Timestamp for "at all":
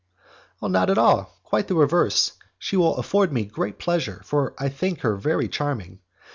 0.89-1.37